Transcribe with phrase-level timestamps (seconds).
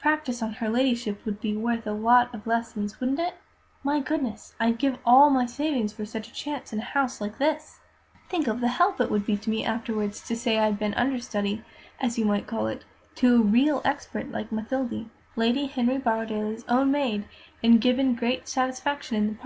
[0.00, 3.34] Practice on her Ladyship would be worth a lot of lessons, wouldn't it?
[3.84, 4.54] My goodness!
[4.58, 7.78] I'd give all my savings for such a chance in a house like this!
[8.30, 11.62] Think of the help it would be to me afterwards to say I'd been understudy,
[12.00, 12.86] as you might call it,
[13.16, 17.26] to a real expert like Mathilde, Lady Henry Borrowdaile's own maid,
[17.62, 19.38] and given great satisfaction in the part!